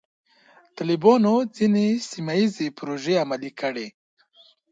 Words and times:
طالبانو 0.77 1.33
ځینې 1.55 1.85
سیمه 2.09 2.33
ییزې 2.39 2.67
پروژې 2.77 3.15
عملي 3.23 3.51
کړې. 3.59 3.87